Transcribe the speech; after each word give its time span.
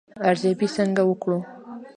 ارزیابي 0.29 0.67
څنګه 0.75 1.01
وکړو؟ 1.05 1.37